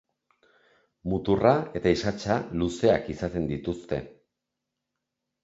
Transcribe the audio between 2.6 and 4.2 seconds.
luzeak izaten dituzte.